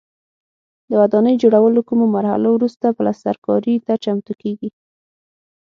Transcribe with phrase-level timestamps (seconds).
[0.89, 4.69] د ودانۍ جوړولو کومو مرحلو وروسته پلسترکاري ته چمتو کېږي.